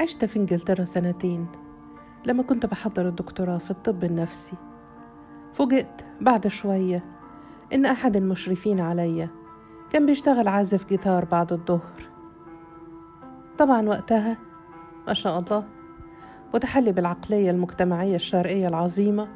عشت 0.00 0.24
في 0.24 0.38
إنجلترا 0.38 0.84
سنتين. 0.84 1.46
لما 2.26 2.42
كنت 2.42 2.66
بحضر 2.66 3.08
الدكتوراه 3.08 3.58
في 3.58 3.70
الطب 3.70 4.04
النفسي. 4.04 4.56
فوجئت 5.52 6.02
بعد 6.20 6.46
شوية 6.48 7.04
إن 7.72 7.86
أحد 7.86 8.16
المشرفين 8.16 8.80
عليا 8.80 9.28
كان 9.90 10.06
بيشتغل 10.06 10.48
عازف 10.48 10.88
جيتار 10.88 11.24
بعد 11.24 11.52
الظهر. 11.52 12.08
طبعا 13.58 13.88
وقتها 13.88 14.36
ما 15.06 15.12
شاء 15.12 15.38
الله 15.38 15.64
متحلي 16.54 16.92
بالعقلية 16.92 17.50
المجتمعية 17.50 18.16
الشرقية 18.16 18.68
العظيمة 18.68 19.28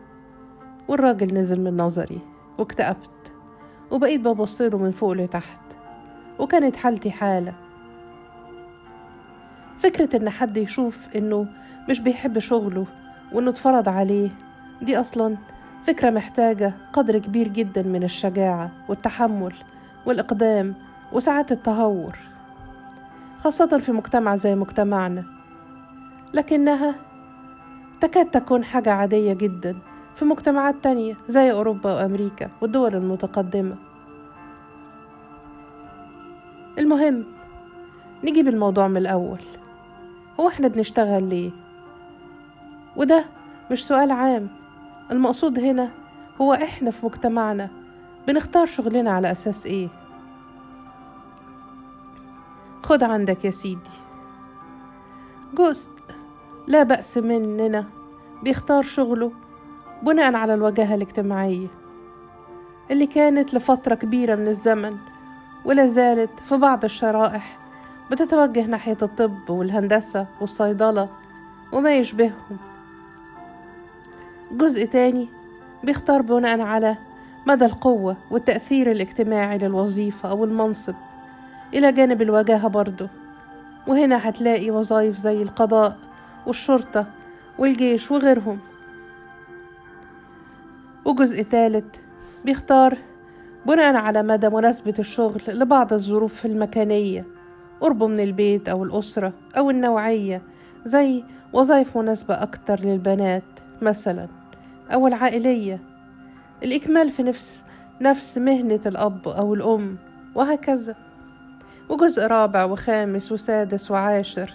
والراجل 0.89 1.35
نزل 1.35 1.61
من 1.61 1.77
نظري 1.77 2.21
واكتئبت 2.59 3.33
وبقيت 3.91 4.21
ببصله 4.21 4.79
من 4.79 4.91
فوق 4.91 5.13
لتحت 5.13 5.61
وكانت 6.39 6.77
حالتي 6.77 7.11
حالة. 7.11 7.64
فكرة 9.85 10.17
إن 10.17 10.31
حد 10.31 10.57
يشوف 10.57 10.99
إنه 11.17 11.47
مش 11.89 12.01
بيحب 12.01 12.39
شغله 12.39 12.87
وإنه 13.33 13.51
اتفرض 13.51 13.89
عليه 13.89 14.31
دي 14.83 15.01
أصلا 15.01 15.37
فكرة 15.87 16.11
محتاجة 16.11 16.73
قدر 16.93 17.19
كبير 17.19 17.49
جدا 17.49 17.83
من 17.83 18.03
الشجاعة 18.03 18.71
والتحمل 18.89 19.53
والإقدام 20.07 20.75
وساعات 21.13 21.53
التهور 21.53 22.19
خاصة 23.39 23.79
في 23.79 23.93
مجتمع 23.93 24.37
زي 24.37 24.55
مجتمعنا. 24.55 25.25
لكنها 26.35 26.95
تكاد 28.01 28.31
تكون 28.31 28.65
حاجة 28.65 28.93
عادية 28.93 29.33
جدا 29.33 29.77
في 30.15 30.25
مجتمعات 30.25 30.75
تانية 30.83 31.15
زي 31.29 31.53
أوروبا 31.53 31.93
وأمريكا 31.95 32.51
والدول 32.61 32.95
المتقدمة. 32.95 33.77
المهم 36.79 37.25
نجيب 38.25 38.49
الموضوع 38.49 38.89
من 38.89 38.97
الأول. 38.97 39.39
هو 40.41 40.49
إحنا 40.49 40.69
بنشتغل 40.69 41.23
ليه؟ 41.29 41.51
وده 42.97 43.25
مش 43.71 43.87
سؤال 43.87 44.11
عام. 44.11 44.49
المقصود 45.11 45.59
هنا 45.59 45.91
هو 46.41 46.55
إحنا 46.55 46.91
في 46.91 47.07
مجتمعنا 47.07 47.69
بنختار 48.27 48.67
شغلنا 48.67 49.11
على 49.11 49.33
أساس 49.33 49.67
إيه؟ 49.67 49.89
خد 52.83 53.03
عندك 53.03 53.45
يا 53.45 53.51
سيدي. 53.51 53.91
جزء 55.55 55.91
لا 56.67 56.83
بأس 56.83 57.19
مننا 57.19 57.85
بيختار 58.43 58.83
شغله 58.83 59.33
بناء 60.03 60.35
على 60.35 60.55
الوجاهة 60.55 60.95
الاجتماعية 60.95 61.67
اللي 62.91 63.07
كانت 63.07 63.55
لفترة 63.55 63.95
كبيرة 63.95 64.35
من 64.35 64.49
الزمن 64.49 64.97
ولا 65.65 65.87
زالت 65.87 66.41
في 66.41 66.57
بعض 66.57 66.85
الشرائح 66.85 67.59
بتتوجه 68.11 68.67
ناحية 68.67 68.97
الطب 69.03 69.51
والهندسة 69.51 70.27
والصيدلة 70.41 71.09
وما 71.73 71.97
يشبههم. 71.97 72.57
جزء 74.53 74.85
تاني 74.85 75.29
بيختار 75.85 76.23
بناء 76.23 76.61
على 76.61 76.97
مدى 77.47 77.65
القوة 77.65 78.17
والتأثير 78.31 78.91
الاجتماعي 78.93 79.59
للوظيفة 79.59 80.31
أو 80.31 80.45
المنصب. 80.45 80.95
إلى 81.75 81.93
جانب 81.93 82.23
الوجاهة 82.23 82.69
برضه. 82.69 83.09
وهنا 83.87 84.29
هتلاقي 84.29 84.71
وظائف 84.71 85.19
زي 85.19 85.43
القضاء 85.43 85.97
والشرطة 86.47 87.07
والجيش 87.59 88.11
وغيرهم. 88.11 88.59
وجزء 91.05 91.43
تالت 91.43 92.01
بيختار 92.45 92.99
بناء 93.67 93.97
على 93.97 94.23
مدى 94.23 94.49
مناسبة 94.49 94.95
الشغل 94.99 95.43
لبعض 95.49 95.93
الظروف 95.93 96.47
المكانية. 96.47 97.34
قربه 97.85 98.07
من 98.07 98.21
البيت 98.21 98.69
أو 98.69 98.85
الأسرة 98.85 99.33
أو 99.59 99.71
النوعية 99.71 100.43
زي 100.85 101.25
وظائف 101.53 101.99
مناسبة 101.99 102.43
أكتر 102.43 102.81
للبنات 102.81 103.43
مثلا 103.83 104.29
أو 104.93 105.07
العائلية. 105.07 105.81
الإكمال 106.63 107.11
في 107.11 107.23
نفس 107.23 107.65
نفس 108.01 108.39
مهنة 108.39 108.81
الأب 108.87 109.29
أو 109.29 109.55
الأم 109.55 109.97
وهكذا. 110.35 110.95
وجزء 111.89 112.23
رابع 112.23 112.65
وخامس 112.65 113.33
وسادس 113.33 113.91
وعاشر 113.91 114.51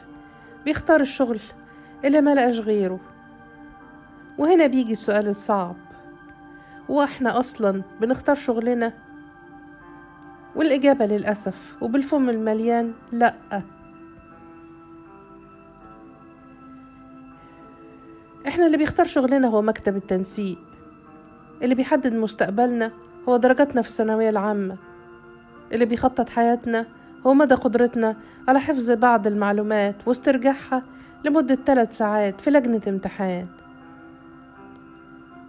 بيختار 0.66 1.02
الشغل 1.02 1.40
اللي 2.06 2.22
ملقاش 2.22 2.60
غيره. 2.60 3.00
وهنا 4.38 4.68
بيجي 4.68 4.92
السؤال 4.92 5.28
الصعب. 5.28 5.76
وإحنا 6.90 7.40
أصلا 7.40 7.82
بنختار 8.02 8.36
شغلنا؟ 8.36 8.94
والإجابة 10.60 11.06
للأسف 11.06 11.76
وبالفم 11.82 12.30
المليان 12.30 12.94
لا. 13.12 13.36
إحنا 18.48 18.66
اللي 18.66 18.78
بيختار 18.78 19.06
شغلنا 19.06 19.48
هو 19.48 19.62
مكتب 19.62 19.96
التنسيق. 19.96 20.58
اللي 21.62 21.76
بيحدد 21.76 22.14
مستقبلنا 22.14 22.92
هو 23.30 23.38
درجاتنا 23.38 23.82
في 23.82 23.88
الثانوية 23.88 24.30
العامة. 24.30 24.78
اللي 25.72 25.86
بيخطط 25.86 26.30
حياتنا 26.30 26.86
هو 27.28 27.34
مدى 27.34 27.56
قدرتنا 27.56 28.16
على 28.48 28.60
حفظ 28.60 28.92
بعض 28.92 29.28
المعلومات 29.28 29.96
واسترجاعها 30.06 30.84
لمدة 31.26 31.56
ثلاث 31.66 31.98
ساعات 31.98 32.42
في 32.42 32.52
لجنة 32.52 32.82
امتحان. 32.88 33.48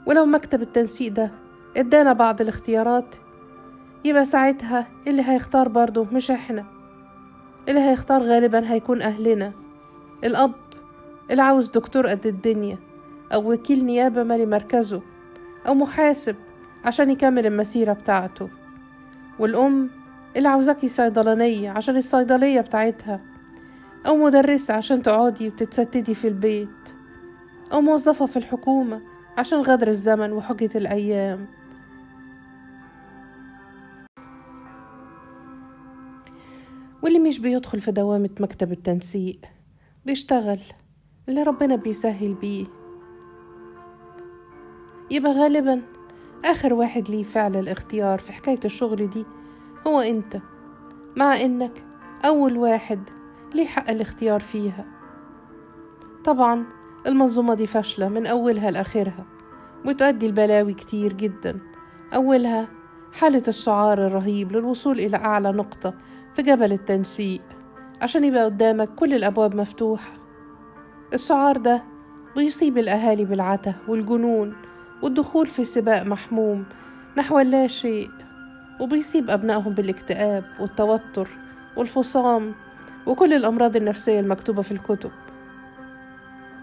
ولو 0.07 0.27
مكتب 0.27 0.63
التنسيق 0.63 1.13
ده 1.13 1.31
إدانا 1.77 2.13
بعض 2.13 2.41
الاختيارات 2.41 3.15
يبقى 4.05 4.25
ساعتها 4.25 4.87
اللي 5.07 5.23
هيختار 5.23 5.69
برضه 5.69 6.07
مش 6.13 6.31
إحنا. 6.31 6.65
اللي 7.69 7.81
هيختار 7.81 8.23
غالبا 8.23 8.73
هيكون 8.73 9.03
أهلنا. 9.03 9.53
الأب 10.25 10.53
اللي 11.31 11.43
عاوز 11.43 11.71
دكتور 11.71 12.07
قد 12.07 12.27
الدنيا 12.27 12.79
أو 13.33 13.53
وكيل 13.53 13.85
نيابة 13.85 14.23
مالي 14.23 14.47
مركزه 14.47 15.03
أو 15.67 15.75
محاسب 15.75 16.37
عشان 16.85 17.11
يكمل 17.11 17.47
المسيرة 17.47 17.93
بتاعته. 17.93 18.49
والأم 19.39 19.91
اللي 20.37 20.49
عاوزاكي 20.49 20.89
صيدلانية 20.89 21.71
عشان 21.71 21.97
الصيدلية 21.97 22.61
بتاعتها. 22.61 23.21
أو 24.07 24.17
مدرسة 24.17 24.75
عشان 24.75 25.03
تقعدي 25.03 25.49
وتتستدي 25.49 26.15
في 26.15 26.29
البيت. 26.29 26.69
أو 27.73 27.81
موظفة 27.81 28.27
في 28.27 28.37
الحكومة 28.37 29.01
عشان 29.39 29.59
غدر 29.59 29.89
الزمن 29.89 30.33
وحجة 30.33 30.71
الأيام. 30.75 31.47
واللي 37.03 37.19
مش 37.19 37.39
بيدخل 37.39 37.81
في 37.81 37.93
دوامة 37.93 38.31
مكتب 38.41 38.73
التنسيق 38.73 39.41
بيشتغل 40.07 40.59
اللي 41.29 41.43
ربنا 41.43 41.77
بيسهل 41.77 42.35
بيه. 42.35 42.67
يبقى 45.11 45.33
غالبا 45.33 45.83
آخر 46.45 46.75
واحد 46.75 47.11
ليه 47.11 47.23
فعل 47.23 47.57
الاختيار 47.57 48.19
في 48.19 48.33
حكاية 48.33 48.61
الشغل 48.65 49.11
دي 49.11 49.25
هو 49.87 50.01
أنت 50.01 50.41
مع 51.17 51.41
إنك 51.41 51.85
أول 52.25 52.57
واحد 52.57 53.01
ليه 53.55 53.67
حق 53.67 53.91
الاختيار 53.91 54.41
فيها. 54.41 54.85
طبعا 56.25 56.65
المنظومة 57.07 57.55
دي 57.55 57.67
فاشلة 57.67 58.09
من 58.09 58.27
أولها 58.27 58.71
لآخرها 58.71 59.27
وتؤدي 59.87 60.27
البلاوي 60.27 60.75
كتير 60.75 61.13
جدا. 61.13 61.59
أولها 62.15 62.69
حالة 63.13 63.43
السعار 63.49 64.07
الرهيب 64.07 64.53
للوصول 64.53 65.01
إلى 65.01 65.17
أعلى 65.17 65.53
نقطة 65.53 65.95
في 66.41 66.47
جبل 66.47 66.73
التنسيق 66.73 67.41
عشان 68.03 68.25
يبقى 68.25 68.45
قدامك 68.45 68.89
كل 68.89 69.15
الأبواب 69.15 69.57
مفتوحة. 69.57 70.13
السعار 71.13 71.57
ده 71.57 71.83
بيصيب 72.37 72.79
الأهالي 72.79 73.25
بالعته 73.25 73.75
والجنون 73.89 74.57
والدخول 75.03 75.47
في 75.47 75.65
سباق 75.65 76.03
محموم 76.03 76.65
نحو 77.17 77.39
اللا 77.39 77.67
شيء 77.67 78.11
وبيصيب 78.81 79.31
أبنائهم 79.31 79.73
بالاكتئاب 79.73 80.45
والتوتر 80.61 81.29
والفصام 81.77 82.53
وكل 83.07 83.33
الأمراض 83.33 83.77
النفسية 83.77 84.21
المكتوبة 84.21 84.63
في 84.63 84.73
الكتب. 84.73 85.11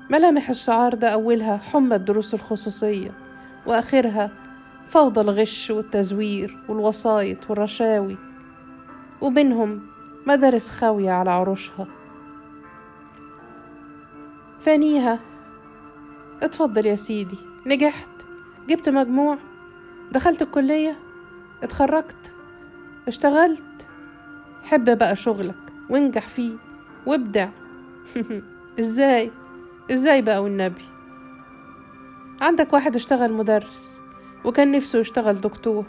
ملامح 0.10 0.50
الشعار 0.50 0.94
ده 0.94 1.10
أولها 1.10 1.58
حمى 1.58 1.96
الدروس 1.96 2.34
الخصوصية 2.34 3.12
وآخرها 3.66 4.30
فوضى 4.90 5.22
الغش 5.22 5.70
والتزوير 5.70 6.58
والوسايط 6.70 7.50
والرشاوي. 7.50 8.27
وبينهم 9.22 9.80
مدارس 10.28 10.70
خاوية 10.70 11.12
على 11.12 11.32
عروشها. 11.32 11.88
ثانيها 14.62 15.20
اتفضل 16.42 16.86
يا 16.86 16.96
سيدي 16.96 17.38
نجحت 17.66 18.10
جبت 18.70 18.90
مجموع 18.90 19.38
دخلت 20.12 20.42
الكلية 20.42 20.96
اتخرجت 21.64 22.32
اشتغلت. 23.08 23.62
حب 24.64 24.98
بقى 24.98 25.16
شغلك 25.16 25.56
وانجح 25.90 26.28
فيه 26.28 26.54
وابدع. 27.06 27.50
إزاي؟ 28.80 29.32
إزاي 29.92 30.22
بقى 30.22 30.44
والنبي؟ 30.44 30.82
عندك 32.42 32.74
واحد 32.74 32.96
اشتغل 32.96 33.34
مدرس 33.34 34.00
وكان 34.46 34.72
نفسه 34.72 35.00
يشتغل 35.00 35.42
دكتور 35.42 35.86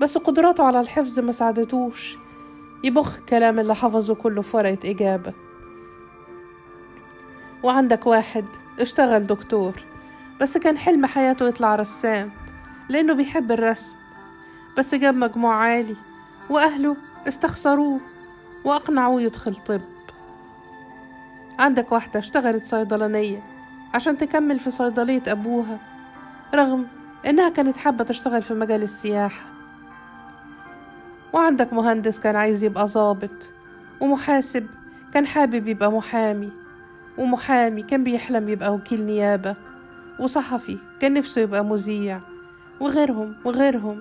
بس 0.00 0.18
قدراته 0.18 0.64
على 0.64 0.80
الحفظ 0.80 1.18
ما 1.18 1.32
ساعدتوش. 1.32 2.16
يبخ 2.84 3.16
الكلام 3.18 3.58
اللي 3.58 3.74
حفظه 3.74 4.14
كله 4.14 4.42
في 4.42 4.56
ورقة 4.56 4.78
إجابة 4.90 5.32
وعندك 7.62 8.06
واحد 8.06 8.44
اشتغل 8.80 9.26
دكتور 9.26 9.72
بس 10.40 10.58
كان 10.58 10.78
حلم 10.78 11.06
حياته 11.06 11.48
يطلع 11.48 11.74
رسام 11.76 12.30
لأنه 12.88 13.12
بيحب 13.12 13.52
الرسم. 13.52 13.94
بس 14.78 14.94
جاب 14.94 15.14
مجموع 15.14 15.54
عالي 15.54 15.96
وأهله 16.50 16.96
استخسروه 17.28 18.00
وأقنعوه 18.64 19.22
يدخل 19.22 19.54
طب. 19.54 19.80
عندك 21.58 21.92
واحدة 21.92 22.18
اشتغلت 22.20 22.64
صيدلانية 22.64 23.42
عشان 23.94 24.18
تكمل 24.18 24.58
في 24.58 24.70
صيدلية 24.70 25.22
أبوها 25.26 25.78
رغم 26.54 26.86
إنها 27.26 27.48
كانت 27.48 27.76
حابة 27.76 28.04
تشتغل 28.04 28.42
في 28.42 28.54
مجال 28.54 28.82
السياحة. 28.82 29.53
وعندك 31.34 31.72
مهندس 31.72 32.18
كان 32.20 32.36
عايز 32.36 32.64
يبقى 32.64 32.86
ظابط 32.86 33.48
ومحاسب 34.00 34.66
كان 35.14 35.26
حابب 35.26 35.68
يبقى 35.68 35.92
محامي 35.92 36.50
ومحامي 37.18 37.82
كان 37.82 38.04
بيحلم 38.04 38.48
يبقى 38.48 38.74
وكيل 38.74 39.02
نيابة 39.06 39.54
وصحفي 40.18 40.78
كان 41.00 41.14
نفسه 41.14 41.40
يبقى 41.40 41.64
مذيع 41.64 42.20
وغيرهم 42.80 43.34
وغيرهم. 43.44 44.00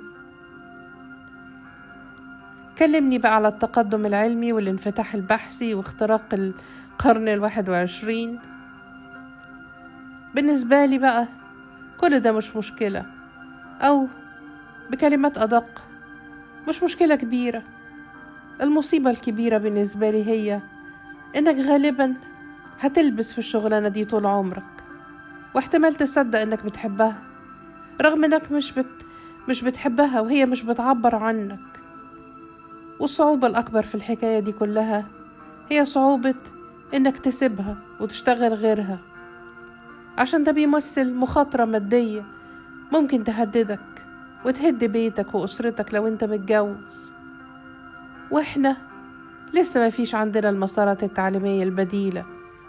كلمني 2.78 3.18
بقى 3.18 3.36
على 3.36 3.48
التقدم 3.48 4.06
العلمي 4.06 4.54
والانفتاح 4.54 5.14
البحثي 5.14 5.74
واختراق 5.74 6.26
القرن 6.34 7.28
الواحد 7.28 7.70
وعشرين. 7.70 8.40
بالنسبة 10.36 10.86
لي 10.86 10.98
بقى 10.98 11.28
كل 12.02 12.20
ده 12.20 12.32
مش 12.32 12.56
مشكلة 12.56 13.06
أو 13.82 14.08
بكلمات 14.92 15.38
أدق. 15.38 15.82
مش 16.68 16.84
مشكلة 16.84 17.16
كبيرة. 17.16 17.64
المصيبة 18.62 19.10
الكبيرة 19.10 19.58
بالنسبة 19.58 20.10
لي 20.10 20.26
هي 20.28 20.60
إنك 21.36 21.56
غالبا 21.56 22.14
هتلبس 22.80 23.32
في 23.34 23.40
الشغلانة 23.40 23.88
دي 23.88 24.06
طول 24.06 24.26
عمرك 24.26 24.64
واحتمال 25.56 25.96
تصدق 25.96 26.40
إنك 26.40 26.66
بتحبها 26.66 27.16
رغم 28.02 28.24
إنك 28.24 28.52
مش 28.52 28.72
بت 28.72 28.86
مش 29.50 29.62
بتحبها 29.64 30.22
وهي 30.22 30.46
مش 30.46 30.64
بتعبر 30.64 31.16
عنك. 31.16 31.60
والصعوبة 33.00 33.48
الأكبر 33.48 33.82
في 33.84 33.96
الحكاية 33.96 34.40
دي 34.40 34.52
كلها 34.52 35.06
هي 35.70 35.86
صعوبة 35.86 36.36
إنك 36.94 37.18
تسيبها 37.18 37.76
وتشتغل 38.00 38.54
غيرها. 38.54 38.98
عشان 40.18 40.44
ده 40.44 40.52
بيمثل 40.52 41.14
مخاطرة 41.14 41.66
مادية 41.66 42.24
ممكن 42.92 43.24
تهددك. 43.24 43.80
وتهد 44.46 44.84
بيتك 44.84 45.36
وأسرتك 45.36 45.94
لو 45.94 46.08
أنت 46.08 46.24
متجوز. 46.24 47.14
وإحنا 48.32 48.78
لسه 49.54 49.80
ما 49.80 49.90
فيش 49.90 50.16
عندنا 50.16 50.50
المسارات 50.50 51.04
التعليمية 51.04 51.64
البديلة 51.64 52.26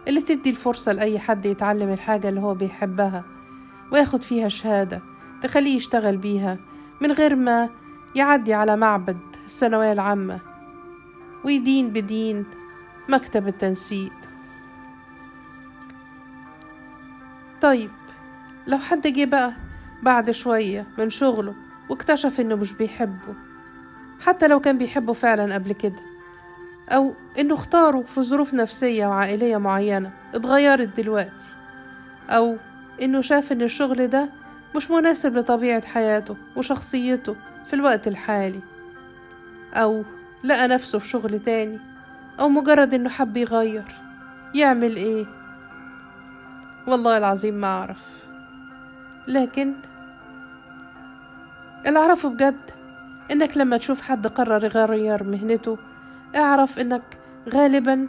اللي 0.08 0.20
تدي 0.20 0.50
الفرصة 0.50 0.92
لأي 0.92 1.18
حد 1.18 1.46
يتعلم 1.46 1.92
الحاجة 1.92 2.28
اللي 2.28 2.40
هو 2.40 2.54
بيحبها 2.54 3.24
وياخد 3.92 4.22
فيها 4.22 4.48
شهادة 4.48 5.00
تخليه 5.42 5.76
يشتغل 5.76 6.16
بيها 6.16 6.58
من 7.00 7.12
غير 7.12 7.34
ما 7.36 7.68
يعدي 8.14 8.54
على 8.54 8.76
معبد 8.76 9.18
الثانوية 9.44 9.92
العامة 9.92 10.38
ويدين 11.44 11.90
بدين 11.90 12.44
مكتب 13.08 13.48
التنسيق. 13.48 14.12
طيب 17.62 17.90
لو 18.66 18.78
حد 18.78 19.06
جه 19.06 19.24
بقى 19.24 19.52
بعد 20.02 20.30
شوية 20.30 20.86
من 20.98 21.10
شغله 21.10 21.54
واكتشف 21.88 22.40
إنه 22.40 22.54
مش 22.54 22.72
بيحبه. 22.72 23.34
حتى 24.20 24.48
لو 24.48 24.60
كان 24.60 24.78
بيحبه 24.78 25.12
فعلا 25.12 25.54
قبل 25.54 25.72
كده. 25.72 26.00
أو 26.88 27.14
إنه 27.38 27.54
اختاره 27.54 28.00
في 28.00 28.22
ظروف 28.22 28.54
نفسية 28.54 29.06
وعائلية 29.06 29.56
معينة 29.56 30.10
اتغيرت 30.34 30.96
دلوقتي. 30.96 31.54
أو 32.30 32.56
إنه 33.02 33.20
شاف 33.20 33.52
إن 33.52 33.62
الشغل 33.62 34.08
ده 34.08 34.28
مش 34.76 34.90
مناسب 34.90 35.36
لطبيعة 35.36 35.86
حياته 35.86 36.36
وشخصيته 36.56 37.36
في 37.66 37.74
الوقت 37.74 38.08
الحالي. 38.08 38.60
أو 39.74 40.04
لقى 40.44 40.68
نفسه 40.68 40.98
في 40.98 41.08
شغل 41.08 41.40
تاني. 41.40 41.78
أو 42.40 42.48
مجرد 42.48 42.94
إنه 42.94 43.08
حب 43.10 43.36
يغير. 43.36 43.84
يعمل 44.54 44.96
إيه؟ 44.96 45.26
والله 46.86 47.18
العظيم 47.18 47.54
ما 47.54 47.66
أعرف. 47.66 47.98
لكن 49.28 49.72
اللي 51.86 51.98
أعرفه 51.98 52.28
بجد 52.28 52.70
إنك 53.30 53.56
لما 53.56 53.76
تشوف 53.76 54.00
حد 54.00 54.26
قرر 54.26 54.64
يغير 54.64 55.24
مهنته 55.24 55.78
اعرف 56.36 56.78
إنك 56.78 57.18
غالبا 57.54 58.06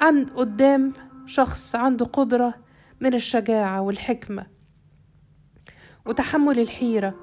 عند 0.00 0.30
قدام 0.30 0.92
شخص 1.26 1.74
عنده 1.74 2.06
قدرة 2.06 2.54
من 3.00 3.14
الشجاعة 3.14 3.80
والحكمة 3.80 4.46
وتحمل 6.06 6.58
الحيرة 6.58 7.14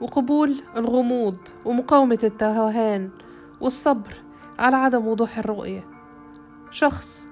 وقبول 0.00 0.54
الغموض 0.76 1.36
ومقاومة 1.64 2.18
التوهان 2.24 3.10
والصبر 3.60 4.12
على 4.58 4.76
عدم 4.76 5.06
وضوح 5.06 5.38
الرؤية. 5.38 5.84
شخص 6.70 7.28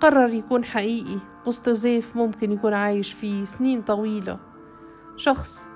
قرر 0.00 0.28
يكون 0.28 0.64
حقيقي 0.64 1.18
وسط 1.46 1.68
زيف 1.68 2.16
ممكن 2.16 2.52
يكون 2.52 2.74
عايش 2.74 3.12
فيه 3.12 3.44
سنين 3.44 3.82
طويلة. 3.82 4.38
شخص 5.16 5.70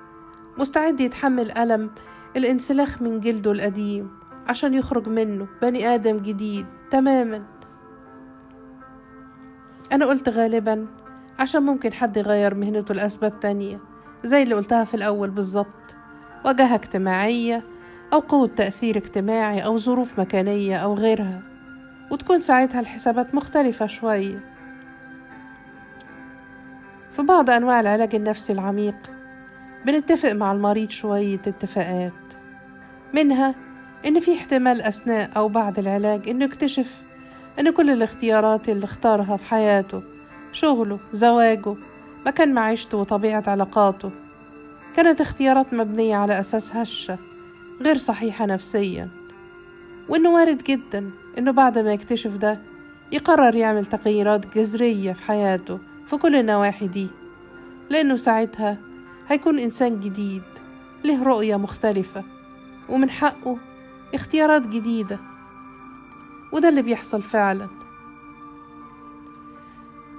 مستعد 0.57 1.01
يتحمل 1.01 1.51
ألم 1.51 1.89
الانسلاخ 2.35 3.01
من 3.01 3.19
جلده 3.19 3.51
القديم 3.51 4.09
عشان 4.47 4.73
يخرج 4.73 5.09
منه 5.09 5.47
بني 5.61 5.95
آدم 5.95 6.17
جديد 6.17 6.65
تماما. 6.91 7.43
أنا 9.91 10.05
قلت 10.05 10.29
غالبا 10.29 10.87
عشان 11.39 11.63
ممكن 11.63 11.93
حد 11.93 12.17
يغير 12.17 12.55
مهنته 12.55 12.93
لأسباب 12.93 13.39
تانية 13.39 13.79
زي 14.23 14.43
اللي 14.43 14.55
قلتها 14.55 14.83
في 14.83 14.93
الأول 14.93 15.29
بالظبط 15.29 15.95
وجهة 16.45 16.75
اجتماعية 16.75 17.63
أو 18.13 18.19
قوة 18.19 18.47
تأثير 18.47 18.97
اجتماعي 18.97 19.65
أو 19.65 19.77
ظروف 19.77 20.19
مكانية 20.19 20.77
أو 20.77 20.93
غيرها 20.93 21.41
وتكون 22.11 22.41
ساعتها 22.41 22.79
الحسابات 22.79 23.35
مختلفة 23.35 23.85
شوية 23.85 24.39
في 27.11 27.21
بعض 27.21 27.49
أنواع 27.49 27.79
العلاج 27.79 28.15
النفسي 28.15 28.53
العميق 28.53 29.12
بنتفق 29.85 30.31
مع 30.31 30.51
المريض 30.51 30.89
شوية 30.89 31.39
اتفاقات. 31.47 32.11
منها 33.13 33.55
إن 34.05 34.19
في 34.19 34.35
احتمال 34.35 34.81
أثناء 34.81 35.29
أو 35.37 35.47
بعد 35.47 35.79
العلاج 35.79 36.29
إنه 36.29 36.45
يكتشف 36.45 37.01
إن 37.59 37.69
كل 37.71 37.89
الاختيارات 37.89 38.69
اللي 38.69 38.85
اختارها 38.85 39.37
في 39.37 39.45
حياته 39.45 40.01
شغله 40.53 40.99
زواجه 41.13 41.75
مكان 42.25 42.53
معيشته 42.53 42.97
وطبيعة 42.97 43.43
علاقاته 43.47 44.11
كانت 44.95 45.21
اختيارات 45.21 45.73
مبنية 45.73 46.15
على 46.15 46.39
أساس 46.39 46.75
هشة 46.75 47.17
غير 47.81 47.97
صحيحة 47.97 48.45
نفسيا. 48.45 49.09
وإنه 50.09 50.29
وارد 50.33 50.63
جدا 50.63 51.09
إنه 51.37 51.51
بعد 51.51 51.77
ما 51.77 51.93
يكتشف 51.93 52.31
ده 52.37 52.57
يقرر 53.11 53.55
يعمل 53.55 53.85
تغييرات 53.85 54.55
جذرية 54.57 55.13
في 55.13 55.23
حياته 55.23 55.79
في 56.09 56.17
كل 56.17 56.35
النواحي 56.35 56.87
دي 56.87 57.07
لأنه 57.89 58.15
ساعتها 58.15 58.77
هيكون 59.27 59.59
إنسان 59.59 60.01
جديد 60.01 60.43
له 61.03 61.23
رؤية 61.23 61.55
مختلفة 61.55 62.23
ومن 62.89 63.09
حقه 63.09 63.57
اختيارات 64.13 64.67
جديدة. 64.67 65.19
وده 66.51 66.69
اللي 66.69 66.81
بيحصل 66.81 67.21
فعلا. 67.21 67.67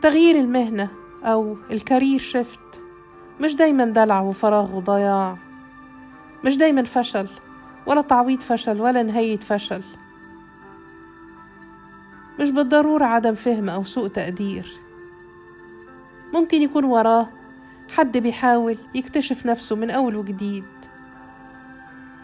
تغيير 0.02 0.36
المهنة 0.36 0.90
أو 1.24 1.56
الكارير 1.70 2.18
شيفت 2.18 2.82
مش 3.40 3.54
دايما 3.54 3.84
دلع 3.84 4.20
وفراغ 4.20 4.76
وضياع. 4.76 5.36
مش 6.44 6.56
دايما 6.56 6.84
فشل 6.84 7.28
ولا 7.86 8.00
تعويض 8.00 8.40
فشل 8.40 8.80
ولا 8.80 9.02
نهاية 9.02 9.36
فشل. 9.36 9.82
مش 12.40 12.50
بالضرورة 12.50 13.04
عدم 13.04 13.34
فهم 13.34 13.68
أو 13.68 13.84
سوء 13.84 14.08
تقدير. 14.08 14.72
ممكن 16.34 16.62
يكون 16.62 16.84
وراه 16.84 17.28
حد 17.96 18.18
بيحاول 18.18 18.78
يكتشف 18.94 19.46
نفسه 19.46 19.76
من 19.76 19.90
أول 19.90 20.16
وجديد. 20.16 20.64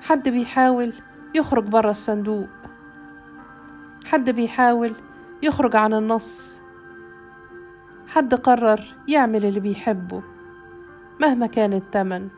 حد 0.02 0.28
بيحاول 0.28 0.92
يخرج 1.34 1.64
برا 1.64 1.90
الصندوق. 1.90 2.48
حد 4.04 4.30
بيحاول 4.30 4.94
يخرج 5.42 5.76
عن 5.76 5.94
النص. 5.94 6.56
حد 8.08 8.34
قرر 8.34 8.94
يعمل 9.08 9.44
اللي 9.44 9.60
بيحبه 9.60 10.22
مهما 11.20 11.46
كان 11.46 11.72
التمن. 11.72 12.28